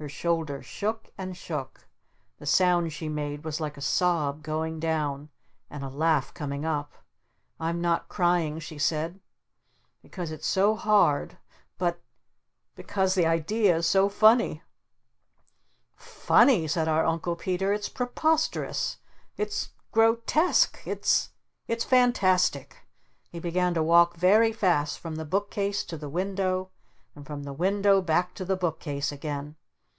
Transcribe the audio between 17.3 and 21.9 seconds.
Peter. "It's preposterous! It's gro tesque! It's it's